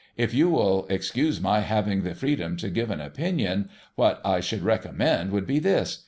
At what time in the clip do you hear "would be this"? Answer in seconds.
5.31-5.99